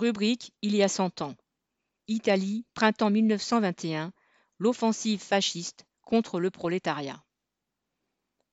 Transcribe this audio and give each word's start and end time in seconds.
Rubrique 0.00 0.54
Il 0.62 0.74
y 0.74 0.82
a 0.82 0.88
cent 0.88 1.20
ans. 1.20 1.34
Italie, 2.08 2.64
printemps 2.72 3.10
1921, 3.10 4.14
l'offensive 4.58 5.20
fasciste 5.20 5.84
contre 6.00 6.40
le 6.40 6.50
prolétariat. 6.50 7.22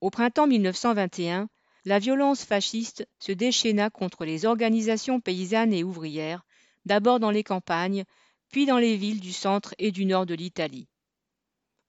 Au 0.01 0.09
printemps 0.09 0.45
1921, 0.45 1.47
la 1.85 1.99
violence 1.99 2.43
fasciste 2.43 3.07
se 3.19 3.31
déchaîna 3.31 3.89
contre 3.89 4.25
les 4.25 4.45
organisations 4.45 5.21
paysannes 5.21 5.71
et 5.71 5.85
ouvrières, 5.85 6.45
d'abord 6.83 7.21
dans 7.21 7.31
les 7.31 7.45
campagnes, 7.45 8.03
puis 8.49 8.65
dans 8.65 8.77
les 8.77 8.97
villes 8.97 9.21
du 9.21 9.31
centre 9.31 9.73
et 9.77 9.93
du 9.93 10.03
nord 10.03 10.25
de 10.25 10.35
l'Italie. 10.35 10.89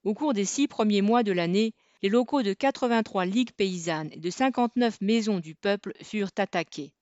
Au 0.05 0.13
cours 0.13 0.33
des 0.33 0.45
six 0.45 0.69
premiers 0.69 1.01
mois 1.01 1.23
de 1.23 1.33
l'année, 1.33 1.73
les 2.01 2.07
locaux 2.07 2.43
de 2.43 2.53
83 2.53 3.25
ligues 3.25 3.51
paysannes 3.51 4.11
et 4.13 4.19
de 4.21 4.29
59 4.29 5.01
maisons 5.01 5.41
du 5.41 5.53
peuple 5.53 5.91
furent 6.01 6.31
attaqués. 6.37 6.93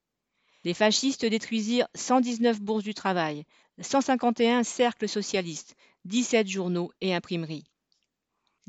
Les 0.67 0.73
fascistes 0.73 1.25
détruisirent 1.25 1.87
119 1.95 2.59
bourses 2.59 2.83
du 2.83 2.93
travail, 2.93 3.45
151 3.79 4.63
cercles 4.63 5.07
socialistes, 5.07 5.77
17 6.03 6.45
journaux 6.45 6.91
et 6.99 7.15
imprimeries. 7.15 7.63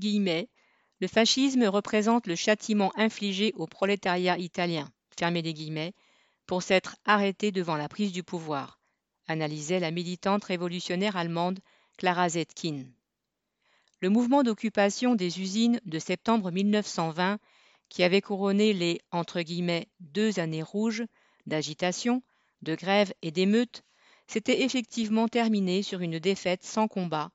Le 0.00 1.08
fascisme 1.08 1.64
représente 1.64 2.28
le 2.28 2.36
châtiment 2.36 2.92
infligé 2.94 3.52
au 3.56 3.66
prolétariat 3.66 4.38
italien, 4.38 4.88
fermez 5.18 5.42
les 5.42 5.52
guillemets, 5.52 5.92
pour 6.46 6.62
s'être 6.62 6.94
arrêté 7.04 7.50
devant 7.50 7.74
la 7.74 7.88
prise 7.88 8.12
du 8.12 8.22
pouvoir, 8.22 8.78
analysait 9.26 9.80
la 9.80 9.90
militante 9.90 10.44
révolutionnaire 10.44 11.16
allemande 11.16 11.58
Clara 11.96 12.28
Zetkin. 12.28 12.84
Le 14.00 14.08
mouvement 14.08 14.44
d'occupation 14.44 15.16
des 15.16 15.40
usines 15.40 15.80
de 15.84 15.98
septembre 15.98 16.52
1920, 16.52 17.40
qui 17.88 18.04
avait 18.04 18.20
couronné 18.20 18.72
les 18.72 19.00
deux 19.98 20.38
années 20.38 20.62
rouges 20.62 21.02
d'agitation, 21.48 22.22
de 22.62 22.74
grève 22.74 23.12
et 23.22 23.30
d'émeutes, 23.30 23.82
s'était 24.26 24.62
effectivement 24.62 25.28
terminé 25.28 25.82
sur 25.82 26.00
une 26.00 26.18
défaite 26.18 26.64
sans 26.64 26.86
combat 26.86 27.30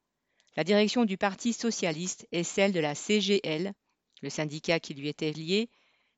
la 0.55 0.64
direction 0.64 1.05
du 1.05 1.17
Parti 1.17 1.53
socialiste 1.53 2.28
et 2.31 2.44
celle 2.44 2.73
de 2.73 2.80
la 2.80 2.95
CGL, 2.95 3.73
le 4.22 4.30
syndicat 4.30 4.80
qui 4.80 4.94
lui 4.94 5.08
était 5.08 5.31
lié, 5.31 5.70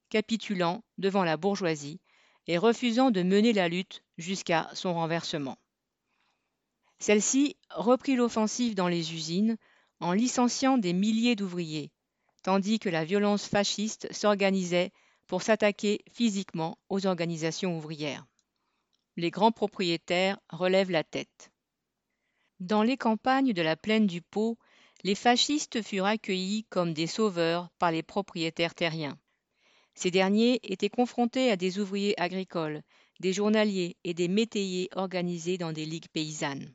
capitulant 0.10 0.84
devant 0.98 1.24
la 1.24 1.38
bourgeoisie 1.38 2.00
et 2.48 2.58
refusant 2.58 3.12
de 3.12 3.24
mener 3.24 3.54
la 3.54 3.70
lutte 3.70 4.04
jusqu'à 4.18 4.70
son 4.74 4.94
renversement. 4.94 5.58
Celle-ci 7.00 7.56
reprit 7.72 8.16
l'offensive 8.16 8.76
dans 8.76 8.88
les 8.88 9.14
usines 9.14 9.58
en 10.00 10.12
licenciant 10.12 10.78
des 10.78 10.94
milliers 10.94 11.36
d'ouvriers, 11.36 11.92
tandis 12.44 12.80
que 12.80 12.90
la 12.90 13.06
violence 13.06 13.48
fasciste 13.48 14.12
s'organisait 14.14 14.92
pour 15.28 15.42
s'attaquer 15.42 16.02
physiquement 16.12 16.78
aux 16.90 17.06
organisations 17.06 17.78
ouvrières. 17.78 18.26
Les 19.18 19.32
grands 19.32 19.52
propriétaires 19.52 20.40
relèvent 20.50 20.92
la 20.92 21.04
tête. 21.04 21.52
Dans 22.60 22.84
les 22.84 22.98
campagnes 22.98 23.54
de 23.54 23.62
la 23.62 23.76
plaine 23.76 24.08
du 24.08 24.22
Pô, 24.22 24.58
les 25.04 25.16
fascistes 25.16 25.82
furent 25.82 26.06
accueillis 26.06 26.66
comme 26.70 26.94
des 26.94 27.08
sauveurs 27.08 27.70
par 27.80 27.92
les 27.92 28.04
propriétaires 28.04 28.76
terriens. 28.76 29.18
Ces 29.94 30.12
derniers 30.12 30.60
étaient 30.64 30.90
confrontés 30.90 31.52
à 31.52 31.56
des 31.56 31.80
ouvriers 31.80 32.20
agricoles, 32.20 32.82
des 33.22 33.34
journaliers 33.34 33.96
et 34.04 34.14
des 34.14 34.28
métayers 34.28 34.90
organisés 34.96 35.58
dans 35.58 35.72
des 35.72 35.86
ligues 35.86 36.10
paysannes. 36.12 36.74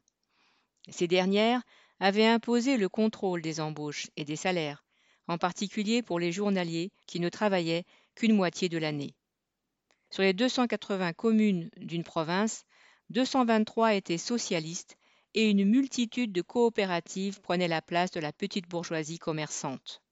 Ces 0.89 1.07
dernières 1.07 1.63
avaient 1.99 2.27
imposé 2.27 2.79
le 2.79 2.89
contrôle 2.89 3.43
des 3.43 3.61
embauches 3.61 4.09
et 4.17 4.25
des 4.25 4.37
salaires, 4.37 4.85
en 5.29 5.37
particulier 5.37 6.03
pour 6.03 6.19
les 6.19 6.33
journaliers 6.33 6.93
qui 7.07 7.21
ne 7.21 7.29
travaillaient 7.29 7.85
qu'une 8.21 8.37
moitié 8.37 8.69
de 8.69 8.77
l'année. 8.77 9.15
Sur 10.11 10.23
les 10.23 10.35
280 10.35 11.15
communes 11.15 11.71
d'une 11.79 12.05
province, 12.05 12.67
223 13.09 13.95
étaient 13.95 14.19
socialistes 14.19 14.99
et 15.33 15.49
une 15.49 15.65
multitude 15.65 16.31
de 16.31 16.43
coopératives 16.43 17.41
prenaient 17.41 17.67
la 17.67 17.81
place 17.81 18.11
de 18.11 18.21
la 18.21 18.31
petite 18.31 18.69
bourgeoisie 18.69 19.19
commerçante. 19.19 20.03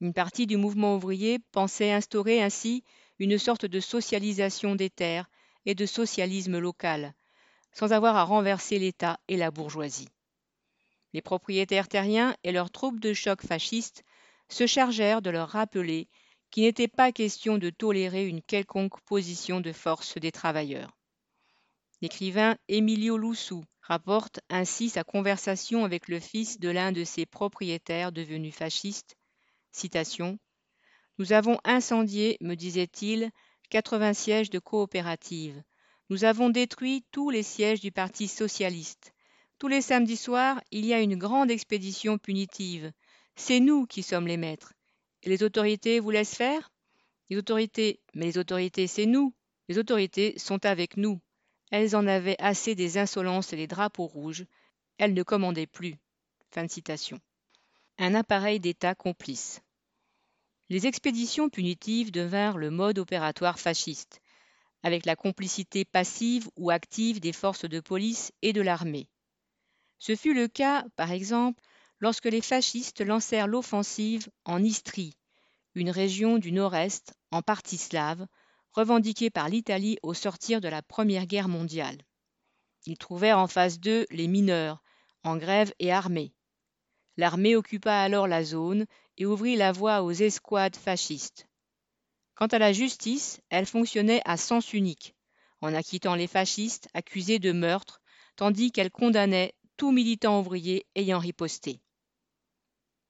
Une 0.00 0.14
partie 0.14 0.48
du 0.48 0.56
mouvement 0.56 0.96
ouvrier 0.96 1.38
pensait 1.52 1.92
instaurer 1.92 2.42
ainsi 2.42 2.82
une 3.20 3.38
sorte 3.38 3.66
de 3.66 3.78
socialisation 3.78 4.74
des 4.74 4.90
terres 4.90 5.30
et 5.64 5.76
de 5.76 5.86
socialisme 5.86 6.58
local, 6.58 7.14
sans 7.70 7.92
avoir 7.92 8.16
à 8.16 8.24
renverser 8.24 8.80
l'État 8.80 9.20
et 9.28 9.36
la 9.36 9.52
bourgeoisie. 9.52 10.08
Les 11.12 11.22
propriétaires 11.22 11.86
terriens 11.86 12.34
et 12.42 12.50
leurs 12.50 12.72
troupes 12.72 12.98
de 12.98 13.12
choc 13.12 13.42
fascistes 13.46 14.02
se 14.48 14.66
chargèrent 14.66 15.22
de 15.22 15.30
leur 15.30 15.50
rappeler 15.50 16.08
n'était 16.62 16.88
pas 16.88 17.12
question 17.12 17.58
de 17.58 17.70
tolérer 17.70 18.26
une 18.26 18.42
quelconque 18.42 19.00
position 19.02 19.60
de 19.60 19.72
force 19.72 20.16
des 20.18 20.32
travailleurs. 20.32 20.96
L'écrivain 22.02 22.56
Emilio 22.68 23.16
Loussou 23.16 23.64
rapporte 23.80 24.40
ainsi 24.50 24.88
sa 24.88 25.04
conversation 25.04 25.84
avec 25.84 26.08
le 26.08 26.20
fils 26.20 26.58
de 26.58 26.68
l'un 26.68 26.92
de 26.92 27.04
ses 27.04 27.24
propriétaires 27.24 28.12
devenus 28.12 28.54
fascistes. 28.54 29.16
Citation 29.72 30.38
Nous 31.18 31.32
avons 31.32 31.58
incendié, 31.64 32.36
me 32.40 32.54
disait-il, 32.54 33.30
80 33.70 34.12
sièges 34.12 34.50
de 34.50 34.58
coopératives. 34.58 35.62
Nous 36.10 36.24
avons 36.24 36.50
détruit 36.50 37.04
tous 37.10 37.30
les 37.30 37.42
sièges 37.42 37.80
du 37.80 37.92
Parti 37.92 38.28
socialiste. 38.28 39.12
Tous 39.58 39.68
les 39.68 39.80
samedis 39.80 40.16
soirs, 40.16 40.60
il 40.70 40.84
y 40.84 40.92
a 40.92 41.00
une 41.00 41.16
grande 41.16 41.50
expédition 41.50 42.18
punitive. 42.18 42.92
C'est 43.36 43.60
nous 43.60 43.86
qui 43.86 44.02
sommes 44.02 44.26
les 44.26 44.36
maîtres. 44.36 44.75
Les 45.26 45.42
autorités 45.42 45.98
vous 45.98 46.12
laissent 46.12 46.36
faire? 46.36 46.70
Les 47.30 47.36
autorités, 47.36 48.00
mais 48.14 48.26
les 48.26 48.38
autorités, 48.38 48.86
c'est 48.86 49.06
nous. 49.06 49.34
Les 49.68 49.76
autorités 49.76 50.38
sont 50.38 50.64
avec 50.64 50.96
nous. 50.96 51.20
Elles 51.72 51.96
en 51.96 52.06
avaient 52.06 52.36
assez 52.38 52.76
des 52.76 52.96
insolences 52.96 53.52
et 53.52 53.56
des 53.56 53.66
drapeaux 53.66 54.06
rouges. 54.06 54.46
Elles 54.98 55.14
ne 55.14 55.24
commandaient 55.24 55.66
plus. 55.66 55.96
Fin 56.52 56.62
de 56.62 56.70
citation. 56.70 57.18
Un 57.98 58.14
appareil 58.14 58.60
d'État 58.60 58.94
complice. 58.94 59.60
Les 60.68 60.86
expéditions 60.86 61.48
punitives 61.48 62.12
devinrent 62.12 62.58
le 62.58 62.70
mode 62.70 63.00
opératoire 63.00 63.58
fasciste, 63.58 64.20
avec 64.84 65.06
la 65.06 65.16
complicité 65.16 65.84
passive 65.84 66.48
ou 66.56 66.70
active 66.70 67.18
des 67.18 67.32
forces 67.32 67.64
de 67.64 67.80
police 67.80 68.30
et 68.42 68.52
de 68.52 68.60
l'armée. 68.60 69.08
Ce 69.98 70.14
fut 70.14 70.34
le 70.34 70.46
cas, 70.46 70.84
par 70.94 71.10
exemple, 71.10 71.60
lorsque 72.00 72.26
les 72.26 72.40
fascistes 72.40 73.00
lancèrent 73.00 73.46
l'offensive 73.46 74.28
en 74.44 74.62
Istrie, 74.62 75.16
une 75.74 75.90
région 75.90 76.38
du 76.38 76.52
nord-est, 76.52 77.14
en 77.30 77.42
partie 77.42 77.78
slave, 77.78 78.26
revendiquée 78.72 79.30
par 79.30 79.48
l'Italie 79.48 79.98
au 80.02 80.14
sortir 80.14 80.60
de 80.60 80.68
la 80.68 80.82
Première 80.82 81.26
Guerre 81.26 81.48
mondiale. 81.48 81.98
Ils 82.86 82.98
trouvèrent 82.98 83.38
en 83.38 83.46
face 83.46 83.80
d'eux 83.80 84.06
les 84.10 84.28
mineurs, 84.28 84.82
en 85.24 85.36
grève 85.36 85.72
et 85.78 85.92
armés. 85.92 86.32
L'armée 87.16 87.56
occupa 87.56 87.94
alors 87.94 88.28
la 88.28 88.44
zone 88.44 88.86
et 89.16 89.26
ouvrit 89.26 89.56
la 89.56 89.72
voie 89.72 90.02
aux 90.02 90.12
escouades 90.12 90.76
fascistes. 90.76 91.48
Quant 92.34 92.46
à 92.46 92.58
la 92.58 92.72
justice, 92.72 93.40
elle 93.48 93.66
fonctionnait 93.66 94.20
à 94.26 94.36
sens 94.36 94.74
unique, 94.74 95.14
en 95.62 95.74
acquittant 95.74 96.14
les 96.14 96.26
fascistes 96.26 96.88
accusés 96.92 97.38
de 97.38 97.52
meurtre, 97.52 98.02
tandis 98.36 98.70
qu'elle 98.70 98.90
condamnait 98.90 99.54
tout 99.78 99.90
militant 99.90 100.40
ouvrier 100.40 100.86
ayant 100.94 101.18
riposté. 101.18 101.80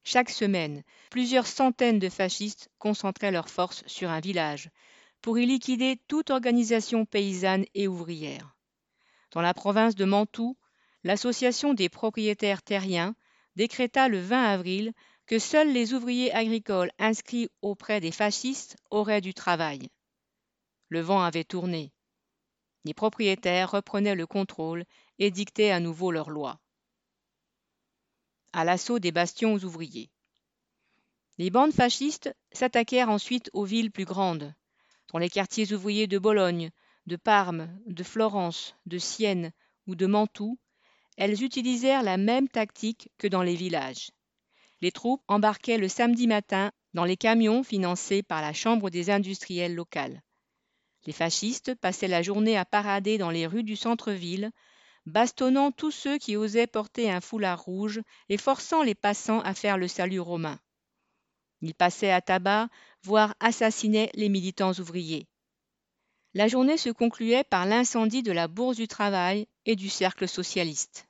Chaque 0.09 0.31
semaine, 0.31 0.85
plusieurs 1.11 1.49
centaines 1.49 1.99
de 1.99 2.09
fascistes 2.09 2.71
concentraient 2.79 3.33
leurs 3.33 3.51
forces 3.51 3.83
sur 3.89 4.09
un 4.09 4.21
village, 4.21 4.71
pour 5.21 5.37
y 5.37 5.47
liquider 5.47 6.01
toute 6.07 6.31
organisation 6.31 7.05
paysanne 7.05 7.65
et 7.75 7.89
ouvrière. 7.89 8.57
Dans 9.33 9.41
la 9.41 9.53
province 9.53 9.97
de 9.97 10.05
Mantoue, 10.05 10.57
l'association 11.03 11.75
des 11.75 11.89
propriétaires 11.89 12.63
terriens 12.63 13.17
décréta 13.57 14.07
le 14.07 14.21
20 14.21 14.45
avril 14.45 14.93
que 15.27 15.41
seuls 15.41 15.73
les 15.73 15.93
ouvriers 15.93 16.33
agricoles 16.33 16.93
inscrits 17.01 17.49
auprès 17.61 18.01
des 18.01 18.13
fascistes 18.13 18.77
auraient 18.93 19.21
du 19.21 19.35
travail. 19.35 19.91
Le 20.89 21.01
vent 21.01 21.21
avait 21.21 21.43
tourné. 21.43 21.93
Les 22.85 22.95
propriétaires 22.95 23.73
reprenaient 23.73 24.15
le 24.15 24.29
contrôle 24.29 24.85
et 25.19 25.33
dictaient 25.33 25.73
à 25.73 25.81
nouveau 25.81 26.13
leurs 26.13 26.31
lois. 26.31 26.61
À 28.57 28.65
l'assaut 28.65 28.99
des 28.99 29.13
bastions 29.13 29.53
ouvriers. 29.57 30.09
Les 31.37 31.51
bandes 31.51 31.75
fascistes 31.75 32.35
s'attaquèrent 32.53 33.11
ensuite 33.11 33.51
aux 33.53 33.67
villes 33.67 33.91
plus 33.91 34.07
grandes, 34.07 34.55
dans 35.13 35.19
les 35.19 35.29
quartiers 35.29 35.75
ouvriers 35.75 36.07
de 36.07 36.19
Bologne, 36.19 36.71
de 37.07 37.17
Parme, 37.17 37.69
de 37.87 38.03
Florence, 38.03 38.75
de 38.87 38.97
Sienne 38.97 39.53
ou 39.87 39.95
de 39.95 40.07
Mantoue, 40.07 40.59
elles 41.19 41.43
utilisèrent 41.43 42.03
la 42.03 42.17
même 42.17 42.49
tactique 42.49 43.11
que 43.19 43.29
dans 43.29 43.43
les 43.43 43.57
villages. 43.57 44.11
Les 44.81 44.91
troupes 44.91 45.23
embarquaient 45.29 45.77
le 45.77 45.89
samedi 45.89 46.27
matin 46.27 46.73
dans 46.95 47.05
les 47.05 47.19
camions 47.19 47.63
financés 47.63 48.23
par 48.23 48.41
la 48.41 48.55
Chambre 48.55 48.89
des 48.89 49.11
industriels 49.11 49.75
locales. 49.75 50.23
Les 51.05 51.13
fascistes 51.13 51.75
passaient 51.75 52.09
la 52.09 52.23
journée 52.23 52.57
à 52.57 52.65
parader 52.65 53.19
dans 53.19 53.29
les 53.31 53.47
rues 53.47 53.65
du 53.65 53.77
centre-ville, 53.77 54.51
bastonnant 55.07 55.71
tous 55.71 55.93
ceux 55.93 56.19
qui 56.19 56.37
osaient 56.37 56.67
porter 56.67 57.11
un 57.11 57.21
foulard 57.21 57.63
rouge 57.63 58.01
et 58.29 58.37
forçant 58.37 58.83
les 58.83 58.95
passants 58.95 59.41
à 59.41 59.55
faire 59.55 59.79
le 59.79 59.89
salut 59.89 60.21
romain. 60.21 60.59
Ils 61.63 61.75
passaient 61.75 62.11
à 62.11 62.21
tabac, 62.21 62.69
voire 63.03 63.35
assassinaient 63.41 64.11
les 64.15 64.29
militants 64.29 64.73
ouvriers. 64.75 65.27
La 66.35 66.49
journée 66.49 66.77
se 66.77 66.91
concluait 66.91 67.45
par 67.45 67.65
l'incendie 67.65 68.23
de 68.23 68.33
la 68.33 68.47
Bourse 68.47 68.77
du 68.77 68.89
Travail 68.89 69.47
et 69.65 69.75
du 69.75 69.89
Cercle 69.89 70.29
socialiste. 70.29 71.09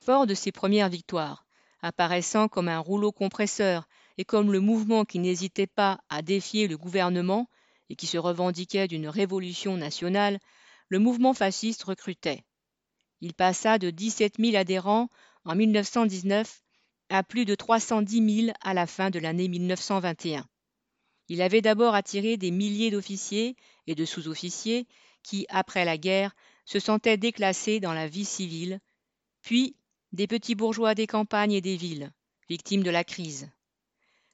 Fort 0.00 0.26
de 0.26 0.34
ses 0.34 0.52
premières 0.52 0.90
victoires, 0.90 1.46
apparaissant 1.80 2.48
comme 2.48 2.68
un 2.68 2.80
rouleau 2.80 3.12
compresseur 3.12 3.88
et 4.18 4.24
comme 4.24 4.52
le 4.52 4.60
mouvement 4.60 5.04
qui 5.04 5.18
n'hésitait 5.18 5.66
pas 5.66 6.00
à 6.10 6.20
défier 6.20 6.68
le 6.68 6.76
gouvernement 6.76 7.48
et 7.88 7.96
qui 7.96 8.06
se 8.06 8.18
revendiquait 8.18 8.88
d'une 8.88 9.08
révolution 9.08 9.76
nationale, 9.76 10.40
le 10.88 10.98
mouvement 10.98 11.32
fasciste 11.32 11.84
recrutait. 11.84 12.44
Il 13.22 13.34
passa 13.34 13.78
de 13.78 13.90
17 13.90 14.34
000 14.40 14.56
adhérents 14.56 15.08
en 15.44 15.54
1919 15.54 16.60
à 17.08 17.22
plus 17.22 17.44
de 17.44 17.54
310 17.54 18.42
000 18.46 18.56
à 18.60 18.74
la 18.74 18.88
fin 18.88 19.10
de 19.10 19.20
l'année 19.20 19.46
1921. 19.46 20.44
Il 21.28 21.40
avait 21.40 21.60
d'abord 21.60 21.94
attiré 21.94 22.36
des 22.36 22.50
milliers 22.50 22.90
d'officiers 22.90 23.54
et 23.86 23.94
de 23.94 24.04
sous-officiers 24.04 24.88
qui, 25.22 25.46
après 25.50 25.84
la 25.84 25.98
guerre, 25.98 26.34
se 26.64 26.80
sentaient 26.80 27.16
déclassés 27.16 27.78
dans 27.78 27.92
la 27.92 28.08
vie 28.08 28.24
civile, 28.24 28.80
puis 29.40 29.76
des 30.10 30.26
petits 30.26 30.56
bourgeois 30.56 30.96
des 30.96 31.06
campagnes 31.06 31.52
et 31.52 31.60
des 31.60 31.76
villes, 31.76 32.10
victimes 32.48 32.82
de 32.82 32.90
la 32.90 33.04
crise. 33.04 33.48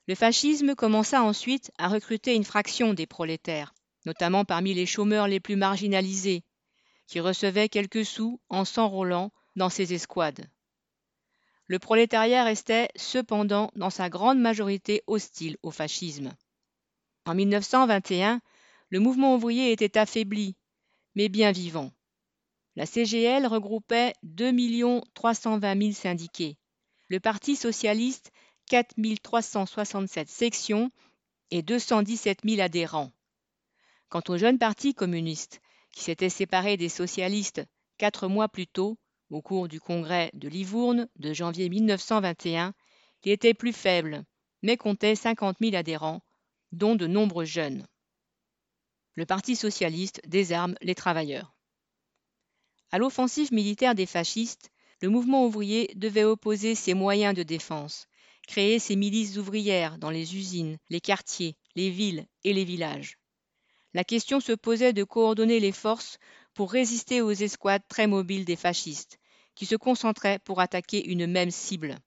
Le 0.07 0.15
fascisme 0.15 0.73
commença 0.73 1.21
ensuite 1.21 1.71
à 1.77 1.89
recruter 1.89 2.33
une 2.33 2.43
fraction 2.43 2.95
des 2.95 3.05
prolétaires, 3.05 3.75
notamment 4.07 4.45
parmi 4.45 4.73
les 4.73 4.87
chômeurs 4.87 5.27
les 5.27 5.39
plus 5.39 5.57
marginalisés, 5.57 6.43
qui 7.09 7.19
recevaient 7.19 7.69
quelques 7.69 8.05
sous 8.05 8.39
en 8.49 8.65
s'enrôlant 8.65 9.31
dans 9.55 9.69
ses 9.69 9.93
escouades. 9.95 10.47
Le 11.65 11.79
prolétariat 11.79 12.43
restait 12.43 12.89
cependant 12.95 13.71
dans 13.75 13.89
sa 13.89 14.09
grande 14.09 14.39
majorité 14.39 15.01
hostile 15.07 15.57
au 15.63 15.71
fascisme. 15.71 16.35
En 17.25 17.33
1921, 17.33 18.41
le 18.89 18.99
mouvement 18.99 19.35
ouvrier 19.35 19.71
était 19.71 19.97
affaibli, 19.97 20.55
mais 21.15 21.29
bien 21.29 21.51
vivant. 21.51 21.91
La 22.75 22.85
CGL 22.85 23.47
regroupait 23.47 24.13
2 24.21 25.01
320 25.15 25.81
000 25.81 25.93
syndiqués, 25.93 26.57
le 27.07 27.19
Parti 27.19 27.55
socialiste 27.55 28.31
4 28.67 28.93
367 29.23 30.29
sections 30.29 30.91
et 31.49 31.63
217 31.63 32.41
000 32.45 32.61
adhérents. 32.61 33.11
Quant 34.09 34.21
au 34.27 34.37
jeune 34.37 34.59
Parti 34.59 34.93
communiste, 34.93 35.59
qui 35.91 36.03
s'était 36.03 36.29
séparé 36.29 36.77
des 36.77 36.89
socialistes 36.89 37.63
quatre 37.97 38.27
mois 38.27 38.47
plus 38.47 38.67
tôt, 38.67 38.97
au 39.29 39.41
cours 39.41 39.67
du 39.67 39.79
congrès 39.79 40.31
de 40.33 40.47
Livourne 40.47 41.07
de 41.17 41.33
janvier 41.33 41.69
1921, 41.69 42.73
il 43.23 43.31
était 43.31 43.53
plus 43.53 43.73
faible, 43.73 44.23
mais 44.63 44.77
comptait 44.77 45.15
50 45.15 45.57
000 45.61 45.75
adhérents, 45.75 46.21
dont 46.71 46.95
de 46.95 47.05
nombreux 47.05 47.45
jeunes. 47.45 47.85
Le 49.13 49.25
Parti 49.25 49.55
socialiste 49.55 50.21
désarme 50.25 50.75
les 50.81 50.95
travailleurs. 50.95 51.53
À 52.91 52.97
l'offensive 52.97 53.53
militaire 53.53 53.93
des 53.93 54.05
fascistes, 54.05 54.71
le 55.01 55.09
mouvement 55.09 55.45
ouvrier 55.45 55.91
devait 55.95 56.23
opposer 56.23 56.73
ses 56.73 56.93
moyens 56.93 57.35
de 57.35 57.43
défense, 57.43 58.07
créer 58.47 58.79
ses 58.79 58.95
milices 58.95 59.37
ouvrières 59.37 59.99
dans 59.99 60.09
les 60.09 60.35
usines, 60.35 60.77
les 60.89 61.01
quartiers, 61.01 61.55
les 61.75 61.91
villes 61.91 62.25
et 62.43 62.53
les 62.53 62.65
villages. 62.65 63.18
La 63.93 64.03
question 64.03 64.39
se 64.39 64.51
posait 64.51 64.93
de 64.93 65.03
coordonner 65.03 65.59
les 65.59 65.71
forces 65.71 66.19
pour 66.53 66.71
résister 66.71 67.21
aux 67.21 67.31
escouades 67.31 67.87
très 67.87 68.07
mobiles 68.07 68.45
des 68.45 68.55
fascistes, 68.55 69.19
qui 69.55 69.65
se 69.65 69.75
concentraient 69.75 70.39
pour 70.39 70.61
attaquer 70.61 71.05
une 71.05 71.27
même 71.27 71.51
cible. 71.51 71.97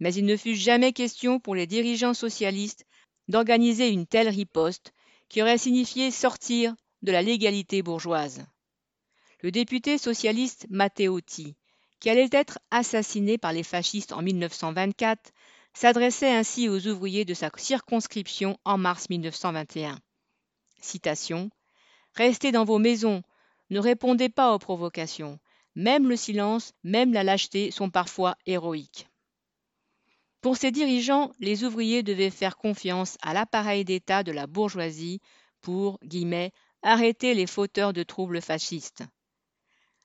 Mais 0.00 0.14
il 0.14 0.24
ne 0.26 0.36
fut 0.36 0.56
jamais 0.56 0.92
question 0.92 1.40
pour 1.40 1.54
les 1.54 1.66
dirigeants 1.66 2.14
socialistes 2.14 2.84
d'organiser 3.28 3.88
une 3.88 4.06
telle 4.06 4.28
riposte 4.28 4.92
qui 5.28 5.42
aurait 5.42 5.58
signifié 5.58 6.10
sortir 6.10 6.74
de 7.02 7.12
la 7.12 7.22
légalité 7.22 7.82
bourgeoise 7.82 8.46
le 9.42 9.50
député 9.50 9.98
socialiste 9.98 10.66
Matteotti, 10.70 11.54
qui 12.00 12.10
allait 12.10 12.28
être 12.32 12.58
assassiné 12.70 13.38
par 13.38 13.52
les 13.52 13.62
fascistes 13.62 14.12
en 14.12 14.22
1924, 14.22 15.32
s'adressait 15.72 16.32
ainsi 16.32 16.68
aux 16.68 16.86
ouvriers 16.86 17.24
de 17.24 17.34
sa 17.34 17.50
circonscription 17.56 18.58
en 18.64 18.78
mars 18.78 19.08
1921. 19.10 19.98
Citation 20.80 21.50
Restez 22.14 22.52
dans 22.52 22.64
vos 22.64 22.78
maisons, 22.78 23.22
ne 23.70 23.78
répondez 23.78 24.28
pas 24.28 24.54
aux 24.54 24.58
provocations. 24.58 25.38
Même 25.74 26.08
le 26.08 26.16
silence, 26.16 26.72
même 26.82 27.12
la 27.12 27.24
lâcheté 27.24 27.70
sont 27.70 27.90
parfois 27.90 28.36
héroïques. 28.46 29.08
Pour 30.40 30.56
ces 30.56 30.70
dirigeants, 30.70 31.32
les 31.40 31.64
ouvriers 31.64 32.02
devaient 32.02 32.30
faire 32.30 32.56
confiance 32.56 33.18
à 33.20 33.34
l'appareil 33.34 33.84
d'État 33.84 34.22
de 34.22 34.32
la 34.32 34.46
bourgeoisie 34.46 35.20
pour 35.60 35.98
guillemets, 36.04 36.52
arrêter 36.82 37.34
les 37.34 37.46
fauteurs 37.48 37.92
de 37.92 38.04
troubles 38.04 38.40
fascistes. 38.40 39.02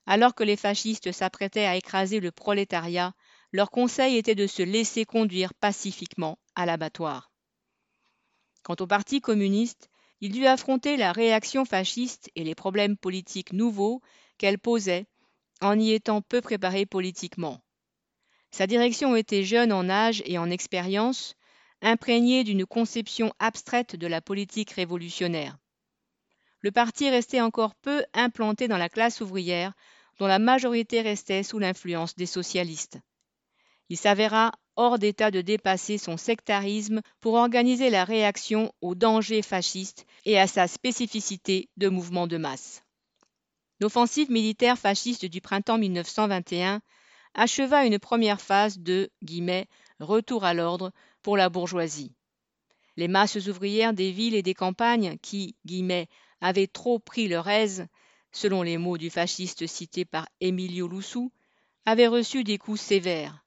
Alors 0.04 0.34
que 0.34 0.42
les 0.42 0.56
fascistes 0.56 1.12
s'apprêtaient 1.12 1.64
à 1.64 1.76
écraser 1.76 2.18
le 2.18 2.32
prolétariat, 2.32 3.14
leur 3.52 3.70
conseil 3.70 4.16
était 4.16 4.34
de 4.34 4.48
se 4.48 4.62
laisser 4.62 5.04
conduire 5.04 5.54
pacifiquement 5.54 6.38
à 6.56 6.66
l'abattoir. 6.66 7.30
Quant 8.64 8.76
au 8.80 8.86
Parti 8.86 9.20
communiste, 9.20 9.90
il 10.22 10.32
dut 10.32 10.46
affronter 10.46 10.96
la 10.96 11.12
réaction 11.12 11.66
fasciste 11.66 12.30
et 12.34 12.44
les 12.44 12.54
problèmes 12.54 12.96
politiques 12.96 13.52
nouveaux 13.52 14.00
qu'elle 14.38 14.58
posait 14.58 15.04
en 15.60 15.78
y 15.78 15.92
étant 15.92 16.22
peu 16.22 16.40
préparé 16.40 16.86
politiquement. 16.86 17.60
Sa 18.50 18.66
direction 18.66 19.14
était 19.16 19.44
jeune 19.44 19.72
en 19.72 19.90
âge 19.90 20.22
et 20.24 20.38
en 20.38 20.48
expérience, 20.48 21.36
imprégnée 21.82 22.44
d'une 22.44 22.64
conception 22.64 23.34
abstraite 23.38 23.96
de 23.96 24.06
la 24.06 24.22
politique 24.22 24.70
révolutionnaire 24.70 25.58
le 26.62 26.70
parti 26.70 27.10
restait 27.10 27.40
encore 27.40 27.74
peu 27.74 28.04
implanté 28.14 28.68
dans 28.68 28.78
la 28.78 28.88
classe 28.88 29.20
ouvrière, 29.20 29.72
dont 30.18 30.26
la 30.26 30.38
majorité 30.38 31.00
restait 31.00 31.42
sous 31.42 31.58
l'influence 31.58 32.14
des 32.14 32.26
socialistes. 32.26 32.98
Il 33.88 33.96
s'avéra 33.96 34.52
hors 34.76 34.98
d'état 34.98 35.30
de 35.30 35.40
dépasser 35.40 35.98
son 35.98 36.16
sectarisme 36.16 37.00
pour 37.20 37.34
organiser 37.34 37.90
la 37.90 38.04
réaction 38.04 38.72
aux 38.80 38.94
dangers 38.94 39.42
fascistes 39.42 40.06
et 40.24 40.38
à 40.38 40.46
sa 40.46 40.68
spécificité 40.68 41.68
de 41.76 41.88
mouvement 41.88 42.26
de 42.26 42.36
masse. 42.36 42.82
L'offensive 43.80 44.30
militaire 44.30 44.78
fasciste 44.78 45.24
du 45.24 45.40
printemps 45.40 45.78
1921 45.78 46.80
acheva 47.34 47.84
une 47.84 47.98
première 47.98 48.40
phase 48.40 48.78
de 48.78 49.10
retour 50.00 50.44
à 50.44 50.54
l'ordre 50.54 50.92
pour 51.22 51.36
la 51.36 51.48
bourgeoisie. 51.48 52.14
Les 52.96 53.08
masses 53.08 53.48
ouvrières 53.48 53.94
des 53.94 54.12
villes 54.12 54.34
et 54.34 54.42
des 54.42 54.54
campagnes 54.54 55.16
qui 55.22 55.56
avaient 56.40 56.66
trop 56.66 56.98
pris 56.98 57.26
leur 57.26 57.48
aise, 57.48 57.86
selon 58.32 58.62
les 58.62 58.78
mots 58.78 58.98
du 58.98 59.10
fasciste 59.10 59.66
cité 59.66 60.04
par 60.04 60.28
Emilio 60.40 60.88
Loussou, 60.88 61.32
avaient 61.86 62.06
reçu 62.06 62.44
des 62.44 62.58
coups 62.58 62.80
sévères. 62.80 63.41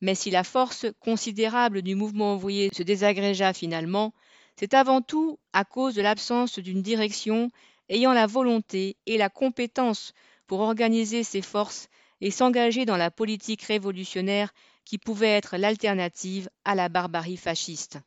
Mais 0.00 0.14
si 0.14 0.30
la 0.30 0.44
force 0.44 0.86
considérable 1.00 1.82
du 1.82 1.94
mouvement 1.94 2.36
ouvrier 2.36 2.70
se 2.72 2.82
désagrégea 2.82 3.52
finalement, 3.52 4.12
c'est 4.56 4.74
avant 4.74 5.02
tout 5.02 5.38
à 5.52 5.64
cause 5.64 5.94
de 5.94 6.02
l'absence 6.02 6.58
d'une 6.58 6.82
direction 6.82 7.50
ayant 7.88 8.12
la 8.12 8.26
volonté 8.26 8.96
et 9.06 9.18
la 9.18 9.28
compétence 9.28 10.12
pour 10.46 10.60
organiser 10.60 11.22
ses 11.22 11.42
forces 11.42 11.88
et 12.20 12.30
s'engager 12.30 12.84
dans 12.84 12.96
la 12.96 13.10
politique 13.10 13.62
révolutionnaire 13.62 14.52
qui 14.84 14.98
pouvait 14.98 15.28
être 15.36 15.56
l'alternative 15.56 16.48
à 16.64 16.74
la 16.74 16.88
barbarie 16.88 17.36
fasciste. 17.36 17.98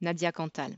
Nadia 0.00 0.32
Cantal. 0.32 0.72